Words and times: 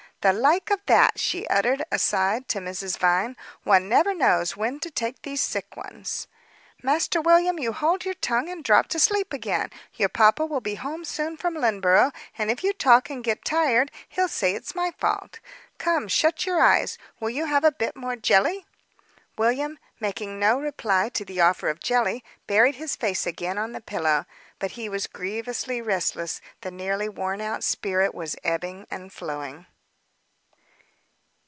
"The 0.21 0.33
like 0.33 0.69
of 0.69 0.85
that!" 0.85 1.17
she 1.17 1.47
uttered, 1.47 1.83
aside 1.91 2.47
to 2.49 2.59
Mrs. 2.59 2.95
Vine. 2.99 3.35
"One 3.63 3.89
never 3.89 4.13
knows 4.13 4.55
when 4.55 4.79
to 4.81 4.91
take 4.91 5.23
these 5.23 5.41
sick 5.41 5.75
ones. 5.75 6.27
Master 6.83 7.19
William, 7.19 7.57
you 7.57 7.73
hold 7.73 8.05
your 8.05 8.13
tongue 8.13 8.47
and 8.47 8.63
drop 8.63 8.87
to 8.89 8.99
sleep 8.99 9.33
again. 9.33 9.71
Your 9.95 10.09
papa 10.09 10.45
will 10.45 10.61
be 10.61 10.75
home 10.75 11.05
soon 11.05 11.37
from 11.37 11.55
Lynneborough; 11.55 12.11
and 12.37 12.51
if 12.51 12.63
you 12.63 12.71
talk 12.71 13.09
and 13.09 13.23
get 13.23 13.43
tired, 13.43 13.89
he'll 14.09 14.27
say 14.27 14.53
it's 14.53 14.75
my 14.75 14.93
fault. 14.99 15.39
Come 15.79 16.07
shut 16.07 16.45
your 16.45 16.61
eyes. 16.61 16.99
Will 17.19 17.31
you 17.31 17.45
have 17.47 17.63
a 17.63 17.71
bit 17.71 17.95
more 17.95 18.15
jelly?" 18.15 18.67
William, 19.39 19.79
making 19.99 20.37
no 20.37 20.59
reply 20.59 21.09
to 21.09 21.25
the 21.25 21.41
offer 21.41 21.67
of 21.67 21.79
jelly, 21.79 22.23
buried 22.45 22.75
his 22.75 22.95
face 22.95 23.25
again 23.25 23.57
on 23.57 23.71
the 23.71 23.81
pillow. 23.81 24.27
But 24.59 24.73
he 24.73 24.87
was 24.87 25.07
grievously 25.07 25.81
restless; 25.81 26.41
the 26.61 26.69
nearly 26.69 27.09
worn 27.09 27.41
out 27.41 27.63
spirit 27.63 28.13
was 28.13 28.35
ebbing 28.43 28.85
and 28.91 29.11
flowing. 29.11 29.65